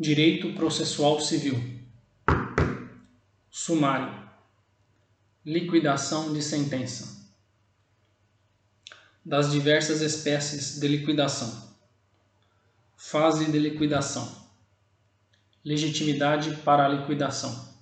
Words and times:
Direito 0.00 0.52
processual 0.52 1.20
civil. 1.20 1.56
Sumário. 3.50 4.30
Liquidação 5.44 6.32
de 6.32 6.40
sentença. 6.40 7.28
Das 9.24 9.50
diversas 9.50 10.00
espécies 10.00 10.78
de 10.78 10.86
liquidação. 10.86 11.74
Fase 12.96 13.50
de 13.50 13.58
liquidação. 13.58 14.46
Legitimidade 15.64 16.54
para 16.58 16.84
a 16.84 16.88
liquidação. 16.88 17.76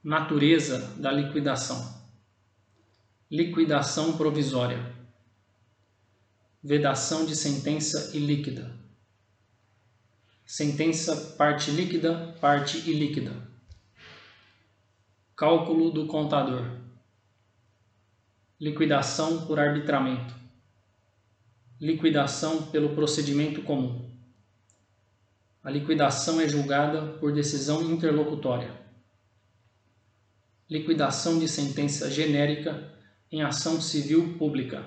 Natureza 0.00 0.78
da 0.96 1.10
liquidação. 1.10 2.06
Liquidação 3.28 4.16
provisória. 4.16 4.94
Vedação 6.62 7.26
de 7.26 7.34
sentença 7.34 8.16
ilíquida 8.16 8.83
sentença 10.46 11.34
parte 11.36 11.70
líquida, 11.70 12.36
parte 12.40 12.78
ilíquida. 12.78 13.32
Cálculo 15.34 15.90
do 15.90 16.06
contador. 16.06 16.80
Liquidação 18.60 19.46
por 19.46 19.58
arbitramento. 19.58 20.34
Liquidação 21.80 22.66
pelo 22.66 22.94
procedimento 22.94 23.62
comum. 23.62 24.10
A 25.62 25.70
liquidação 25.70 26.40
é 26.40 26.46
julgada 26.46 27.18
por 27.18 27.32
decisão 27.32 27.82
interlocutória. 27.82 28.78
Liquidação 30.68 31.38
de 31.38 31.48
sentença 31.48 32.10
genérica 32.10 32.92
em 33.32 33.42
ação 33.42 33.80
civil 33.80 34.36
pública. 34.38 34.84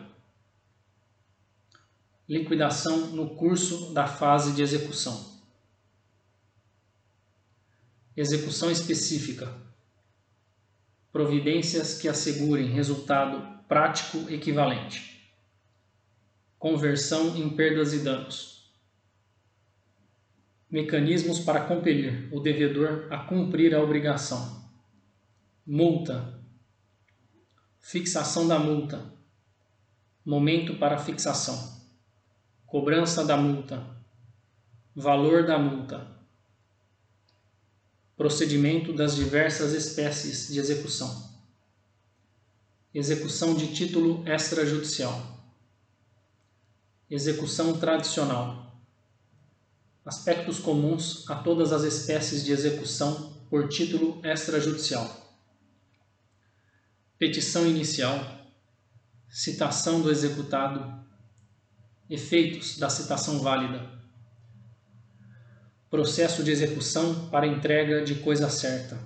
Liquidação 2.30 3.08
no 3.08 3.36
curso 3.36 3.92
da 3.94 4.06
fase 4.06 4.54
de 4.54 4.62
execução. 4.62 5.37
Execução 8.18 8.72
específica. 8.72 9.56
Providências 11.12 12.02
que 12.02 12.08
assegurem 12.08 12.72
resultado 12.72 13.64
prático 13.68 14.28
equivalente. 14.34 15.32
Conversão 16.58 17.38
em 17.38 17.48
perdas 17.48 17.94
e 17.94 18.00
danos. 18.00 18.74
Mecanismos 20.68 21.40
para 21.42 21.66
compelir 21.66 22.28
o 22.34 22.40
devedor 22.40 23.08
a 23.12 23.20
cumprir 23.20 23.76
a 23.76 23.84
obrigação. 23.84 24.68
Multa. 25.64 26.42
Fixação 27.80 28.48
da 28.48 28.58
multa. 28.58 29.14
Momento 30.26 30.76
para 30.80 30.98
fixação. 30.98 31.86
Cobrança 32.66 33.24
da 33.24 33.38
multa. 33.38 33.96
Valor 34.96 35.46
da 35.46 35.60
multa 35.60 36.17
Procedimento 38.18 38.92
das 38.94 39.16
diversas 39.16 39.74
espécies 39.74 40.48
de 40.48 40.60
execução. 40.60 41.30
Execução 42.92 43.54
de 43.54 43.76
título 43.76 44.28
extrajudicial. 44.28 45.38
Execução 47.08 47.78
tradicional. 47.78 48.82
Aspectos 50.04 50.58
comuns 50.58 51.30
a 51.30 51.36
todas 51.36 51.72
as 51.72 51.84
espécies 51.84 52.44
de 52.44 52.52
execução 52.52 53.38
por 53.52 53.70
título 53.70 54.20
extrajudicial. 54.26 55.38
Petição 57.20 57.68
inicial. 57.68 58.20
Citação 59.30 60.02
do 60.02 60.10
executado. 60.10 61.06
Efeitos 62.10 62.80
da 62.80 62.90
citação 62.90 63.42
válida 63.42 63.97
Processo 65.90 66.44
de 66.44 66.52
execução 66.52 67.30
para 67.30 67.48
entrega 67.48 68.04
de 68.04 68.16
coisa 68.16 68.50
certa. 68.50 69.00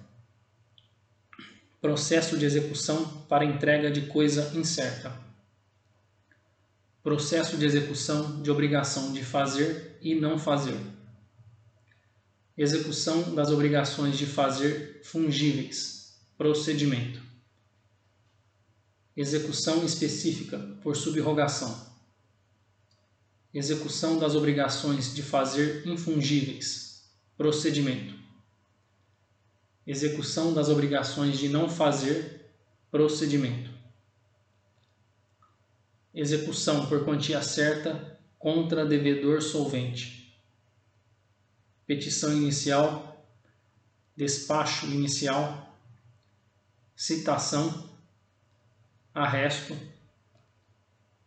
Processo 1.80 2.40
de 2.40 2.44
execução 2.44 3.06
para 3.30 3.46
entrega 3.46 3.92
de 3.92 4.08
coisa 4.08 4.52
incerta. 4.58 5.16
Processo 7.04 7.56
de 7.56 7.66
execução 7.66 8.42
de 8.42 8.50
obrigação 8.50 9.14
de 9.14 9.24
fazer 9.24 10.00
e 10.02 10.16
não 10.16 10.40
fazer. 10.40 10.80
Execução 12.58 13.36
das 13.36 13.52
obrigações 13.52 14.18
de 14.18 14.26
fazer 14.26 15.02
fungíveis. 15.04 16.20
Procedimento. 16.36 17.22
Execução 19.16 19.86
específica 19.86 20.58
por 20.82 20.96
subrogação 20.96 21.91
execução 23.54 24.18
das 24.18 24.34
obrigações 24.34 25.14
de 25.14 25.22
fazer 25.22 25.86
infungíveis, 25.86 27.12
procedimento, 27.36 28.16
execução 29.86 30.54
das 30.54 30.70
obrigações 30.70 31.38
de 31.38 31.50
não 31.50 31.70
fazer, 31.70 32.50
procedimento, 32.90 33.70
execução 36.14 36.88
por 36.88 37.04
quantia 37.04 37.42
certa 37.42 38.20
contra 38.40 38.86
devedor 38.86 39.42
solvente, 39.42 40.34
petição 41.86 42.32
inicial, 42.34 43.26
despacho 44.16 44.86
inicial, 44.86 45.78
citação, 46.96 47.90
arresto, 49.14 49.78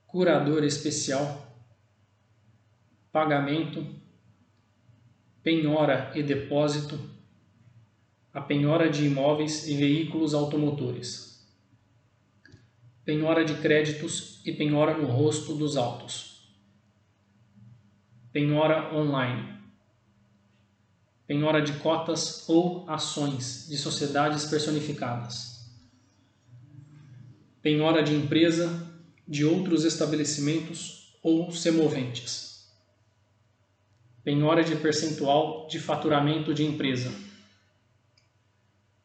curador 0.06 0.65
especial 0.65 1.54
pagamento, 3.15 3.87
penhora 5.41 6.11
e 6.17 6.23
depósito, 6.25 6.99
a 8.33 8.41
penhora 8.41 8.91
de 8.91 9.07
imóveis 9.07 9.69
e 9.69 9.77
veículos 9.77 10.35
automotores, 10.35 11.47
penhora 13.05 13.45
de 13.45 13.55
créditos 13.55 14.41
e 14.45 14.51
penhora 14.51 14.99
no 14.99 15.07
rosto 15.07 15.55
dos 15.55 15.77
autos, 15.77 16.51
penhora 18.33 18.93
online, 18.93 19.61
penhora 21.25 21.63
de 21.63 21.75
cotas 21.75 22.49
ou 22.49 22.85
ações 22.91 23.69
de 23.69 23.79
sociedades 23.79 24.45
personificadas, 24.47 25.73
penhora 27.63 28.03
de 28.03 28.13
empresa, 28.13 28.93
de 29.27 29.45
outros 29.45 29.85
estabelecimentos 29.85 31.17
ou 31.23 31.53
semoventes 31.53 32.54
penhora 34.25 34.65
de 34.65 34.75
percentual 34.77 35.67
de 35.69 35.79
faturamento 35.79 36.55
de 36.55 36.65
empresa, 36.65 37.15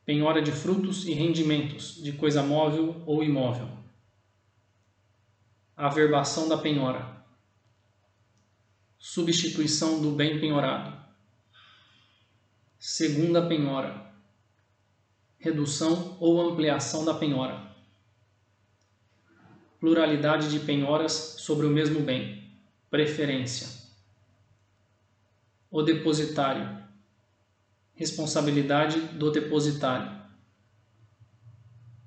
penhora 0.06 0.42
de 0.42 0.52
frutos 0.52 1.06
e 1.06 1.14
rendimentos 1.14 2.02
de 2.02 2.14
coisa 2.14 2.42
móvel 2.42 3.04
ou 3.06 3.22
imóvel, 3.22 3.70
averbação 5.76 6.48
da 6.48 6.58
penhora, 6.58 7.22
substituição 8.98 10.02
do 10.02 10.12
bem 10.12 10.40
penhorado, 10.40 10.98
segunda 12.80 13.46
penhora, 13.46 14.10
redução 15.38 16.16
ou 16.22 16.40
ampliação 16.40 17.04
da 17.04 17.14
penhora, 17.14 17.76
pluralidade 19.82 20.50
de 20.50 20.60
penhoras 20.62 21.12
sobre 21.12 21.66
o 21.66 21.70
mesmo 21.70 22.00
bem, 22.00 22.58
preferência 22.90 23.79
o 25.72 25.82
depositário. 25.84 26.80
Responsabilidade 27.94 29.00
do 29.00 29.32
depositário. 29.32 30.20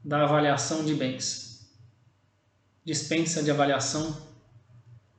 Da 0.04 0.24
avaliação 0.24 0.84
de 0.84 0.94
bens. 0.94 1.70
Dispensa 2.84 3.42
de 3.42 3.50
avaliação. 3.50 4.16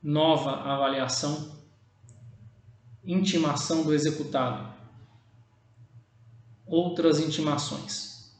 Nova 0.02 0.60
avaliação. 0.62 1.64
Intimação 3.04 3.82
do 3.82 3.94
executado. 3.94 4.74
Outras 6.66 7.18
intimações. 7.18 8.34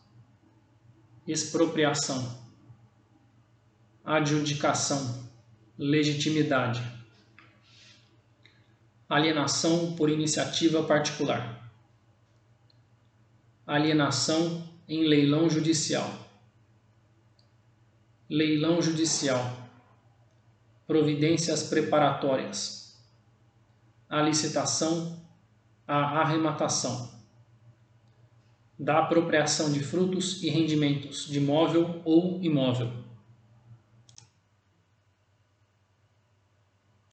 Expropriação. 1.27 2.43
Adjudicação. 4.05 5.25
Legitimidade 5.79 7.04
alienação 9.09 9.95
por 9.95 10.09
iniciativa 10.09 10.83
particular, 10.83 11.71
alienação 13.67 14.67
em 14.89 15.05
leilão 15.07 15.49
judicial, 15.49 16.11
leilão 18.29 18.81
judicial, 18.81 19.69
providências 20.87 21.65
preparatórias, 21.65 22.99
a 24.09 24.23
licitação, 24.23 25.23
a 25.87 26.21
arrematação, 26.21 27.13
da 28.79 29.01
apropriação 29.01 29.71
de 29.71 29.81
frutos 29.81 30.43
e 30.43 30.49
rendimentos 30.49 31.27
de 31.29 31.41
móvel 31.41 32.01
ou 32.05 32.43
imóvel 32.43 33.04